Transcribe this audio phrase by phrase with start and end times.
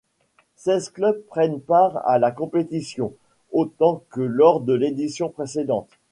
[0.55, 3.13] Seize clubs prennent part à la compétition,
[3.51, 5.89] autant que lors de l'édition précédente.